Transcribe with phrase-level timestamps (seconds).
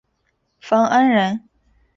[0.59, 1.47] 冯恩人。